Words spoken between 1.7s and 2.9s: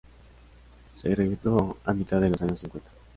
a mitad de los años cincuenta.